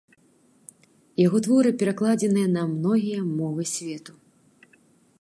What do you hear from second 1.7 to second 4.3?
перакладзены на многія мовы свету.